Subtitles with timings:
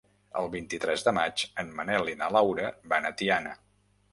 [0.39, 3.57] El vint-i-tres de maig en Manel i na Laura van a Tiana.